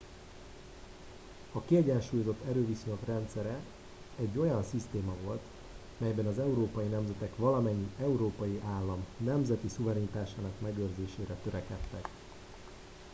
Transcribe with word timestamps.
a 1.51 1.61
kiegyensúlyozott 1.65 2.43
erőviszonyok 2.47 3.05
rendszere 3.05 3.59
egy 4.19 4.37
olyan 4.37 4.63
szisztéma 4.63 5.13
volt 5.23 5.41
melyben 5.97 6.25
az 6.27 6.39
európai 6.39 6.87
nemzetek 6.87 7.33
valamennyi 7.35 7.87
európai 7.99 8.61
állam 8.65 9.05
nemzeti 9.17 9.67
szuverenitásának 9.67 10.61
megőrzésére 10.61 11.33
törekedtek 11.43 12.07